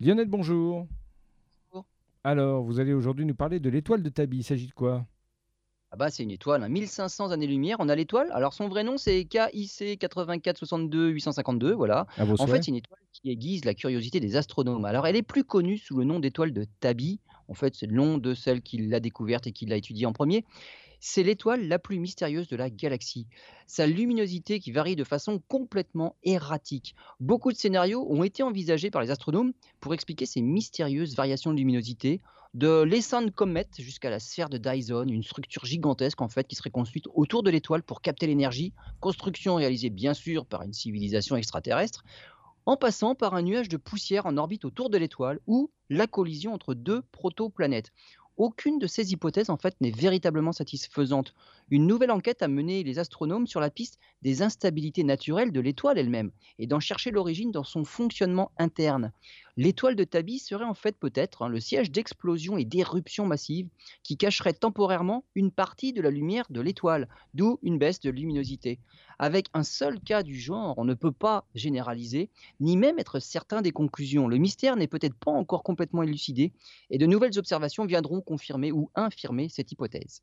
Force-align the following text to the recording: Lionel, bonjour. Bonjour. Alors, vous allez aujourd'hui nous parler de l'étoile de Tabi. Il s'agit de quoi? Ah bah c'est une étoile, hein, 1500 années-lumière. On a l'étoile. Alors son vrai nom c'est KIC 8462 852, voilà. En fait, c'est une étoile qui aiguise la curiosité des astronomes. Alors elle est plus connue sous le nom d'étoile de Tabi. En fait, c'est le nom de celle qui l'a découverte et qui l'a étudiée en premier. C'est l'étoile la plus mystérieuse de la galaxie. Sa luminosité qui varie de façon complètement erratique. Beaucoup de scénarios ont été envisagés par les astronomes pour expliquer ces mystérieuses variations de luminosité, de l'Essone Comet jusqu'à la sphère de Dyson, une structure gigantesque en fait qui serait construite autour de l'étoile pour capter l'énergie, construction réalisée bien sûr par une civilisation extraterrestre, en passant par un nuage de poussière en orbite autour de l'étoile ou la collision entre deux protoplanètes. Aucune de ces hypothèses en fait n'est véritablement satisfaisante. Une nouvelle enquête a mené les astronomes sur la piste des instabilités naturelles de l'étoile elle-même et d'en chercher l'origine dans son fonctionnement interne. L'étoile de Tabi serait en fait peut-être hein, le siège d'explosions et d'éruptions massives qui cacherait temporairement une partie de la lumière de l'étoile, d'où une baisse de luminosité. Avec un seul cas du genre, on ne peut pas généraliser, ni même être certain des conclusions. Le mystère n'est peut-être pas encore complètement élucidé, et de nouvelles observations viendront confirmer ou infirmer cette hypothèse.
Lionel, 0.00 0.28
bonjour. 0.28 0.86
Bonjour. 1.70 1.86
Alors, 2.24 2.64
vous 2.64 2.80
allez 2.80 2.94
aujourd'hui 2.94 3.26
nous 3.26 3.34
parler 3.34 3.60
de 3.60 3.68
l'étoile 3.68 4.02
de 4.02 4.08
Tabi. 4.08 4.38
Il 4.38 4.44
s'agit 4.44 4.66
de 4.66 4.72
quoi? 4.72 5.06
Ah 5.92 5.96
bah 5.96 6.08
c'est 6.08 6.22
une 6.22 6.30
étoile, 6.30 6.62
hein, 6.62 6.68
1500 6.68 7.32
années-lumière. 7.32 7.76
On 7.80 7.88
a 7.88 7.96
l'étoile. 7.96 8.28
Alors 8.32 8.54
son 8.54 8.68
vrai 8.68 8.84
nom 8.84 8.96
c'est 8.96 9.24
KIC 9.24 9.98
8462 10.00 11.08
852, 11.08 11.72
voilà. 11.72 12.06
En 12.18 12.46
fait, 12.46 12.62
c'est 12.62 12.68
une 12.68 12.76
étoile 12.76 13.00
qui 13.12 13.30
aiguise 13.30 13.64
la 13.64 13.74
curiosité 13.74 14.20
des 14.20 14.36
astronomes. 14.36 14.84
Alors 14.84 15.06
elle 15.08 15.16
est 15.16 15.22
plus 15.22 15.42
connue 15.42 15.78
sous 15.78 15.96
le 15.96 16.04
nom 16.04 16.20
d'étoile 16.20 16.52
de 16.52 16.64
Tabi. 16.78 17.18
En 17.48 17.54
fait, 17.54 17.74
c'est 17.74 17.86
le 17.86 17.94
nom 17.94 18.18
de 18.18 18.34
celle 18.34 18.62
qui 18.62 18.78
l'a 18.78 19.00
découverte 19.00 19.48
et 19.48 19.52
qui 19.52 19.66
l'a 19.66 19.76
étudiée 19.76 20.06
en 20.06 20.12
premier. 20.12 20.44
C'est 21.00 21.24
l'étoile 21.24 21.66
la 21.66 21.78
plus 21.80 21.98
mystérieuse 21.98 22.46
de 22.46 22.56
la 22.56 22.70
galaxie. 22.70 23.26
Sa 23.66 23.86
luminosité 23.86 24.60
qui 24.60 24.70
varie 24.70 24.96
de 24.96 25.02
façon 25.02 25.40
complètement 25.48 26.14
erratique. 26.22 26.94
Beaucoup 27.18 27.50
de 27.50 27.56
scénarios 27.56 28.06
ont 28.08 28.22
été 28.22 28.42
envisagés 28.44 28.90
par 28.90 29.02
les 29.02 29.10
astronomes 29.10 29.52
pour 29.80 29.94
expliquer 29.94 30.26
ces 30.26 30.42
mystérieuses 30.42 31.16
variations 31.16 31.52
de 31.52 31.56
luminosité, 31.56 32.20
de 32.54 32.82
l'Essone 32.82 33.30
Comet 33.30 33.68
jusqu'à 33.78 34.10
la 34.10 34.18
sphère 34.18 34.48
de 34.48 34.58
Dyson, 34.58 35.06
une 35.08 35.22
structure 35.22 35.64
gigantesque 35.64 36.20
en 36.20 36.28
fait 36.28 36.48
qui 36.48 36.56
serait 36.56 36.70
construite 36.70 37.06
autour 37.14 37.44
de 37.44 37.50
l'étoile 37.50 37.84
pour 37.84 38.02
capter 38.02 38.26
l'énergie, 38.26 38.72
construction 38.98 39.54
réalisée 39.54 39.90
bien 39.90 40.14
sûr 40.14 40.46
par 40.46 40.62
une 40.62 40.72
civilisation 40.72 41.36
extraterrestre, 41.36 42.04
en 42.66 42.76
passant 42.76 43.14
par 43.14 43.34
un 43.34 43.42
nuage 43.42 43.68
de 43.68 43.76
poussière 43.76 44.26
en 44.26 44.36
orbite 44.36 44.64
autour 44.64 44.90
de 44.90 44.98
l'étoile 44.98 45.38
ou 45.46 45.70
la 45.90 46.08
collision 46.08 46.52
entre 46.52 46.74
deux 46.74 47.02
protoplanètes. 47.12 47.92
Aucune 48.36 48.78
de 48.78 48.86
ces 48.86 49.12
hypothèses 49.12 49.50
en 49.50 49.56
fait 49.56 49.76
n'est 49.80 49.90
véritablement 49.90 50.52
satisfaisante. 50.52 51.34
Une 51.70 51.86
nouvelle 51.86 52.10
enquête 52.10 52.42
a 52.42 52.48
mené 52.48 52.82
les 52.82 52.98
astronomes 52.98 53.46
sur 53.46 53.60
la 53.60 53.70
piste 53.70 53.98
des 54.22 54.40
instabilités 54.40 55.04
naturelles 55.04 55.52
de 55.52 55.60
l'étoile 55.60 55.98
elle-même 55.98 56.32
et 56.58 56.66
d'en 56.66 56.80
chercher 56.80 57.10
l'origine 57.10 57.50
dans 57.50 57.64
son 57.64 57.84
fonctionnement 57.84 58.50
interne. 58.56 59.12
L'étoile 59.62 59.94
de 59.94 60.04
Tabi 60.04 60.38
serait 60.38 60.64
en 60.64 60.72
fait 60.72 60.96
peut-être 60.96 61.42
hein, 61.42 61.50
le 61.50 61.60
siège 61.60 61.90
d'explosions 61.90 62.56
et 62.56 62.64
d'éruptions 62.64 63.26
massives 63.26 63.68
qui 64.02 64.16
cacherait 64.16 64.54
temporairement 64.54 65.22
une 65.34 65.50
partie 65.50 65.92
de 65.92 66.00
la 66.00 66.08
lumière 66.08 66.46
de 66.48 66.62
l'étoile, 66.62 67.08
d'où 67.34 67.58
une 67.60 67.76
baisse 67.76 68.00
de 68.00 68.08
luminosité. 68.08 68.80
Avec 69.18 69.48
un 69.52 69.62
seul 69.62 70.00
cas 70.00 70.22
du 70.22 70.40
genre, 70.40 70.78
on 70.78 70.86
ne 70.86 70.94
peut 70.94 71.12
pas 71.12 71.44
généraliser, 71.54 72.30
ni 72.58 72.78
même 72.78 72.98
être 72.98 73.18
certain 73.18 73.60
des 73.60 73.70
conclusions. 73.70 74.28
Le 74.28 74.38
mystère 74.38 74.76
n'est 74.76 74.88
peut-être 74.88 75.18
pas 75.18 75.30
encore 75.30 75.62
complètement 75.62 76.04
élucidé, 76.04 76.54
et 76.88 76.96
de 76.96 77.04
nouvelles 77.04 77.38
observations 77.38 77.84
viendront 77.84 78.22
confirmer 78.22 78.72
ou 78.72 78.90
infirmer 78.94 79.50
cette 79.50 79.72
hypothèse. 79.72 80.22